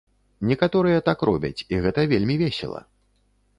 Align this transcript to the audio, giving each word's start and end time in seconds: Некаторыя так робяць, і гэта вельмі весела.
Некаторыя 0.51 1.03
так 1.09 1.21
робяць, 1.29 1.65
і 1.75 1.81
гэта 1.85 2.07
вельмі 2.17 2.41
весела. 2.43 2.81